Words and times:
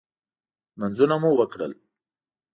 لمنځونه 0.77 1.15
مو 1.21 1.29
وکړل. 1.39 1.71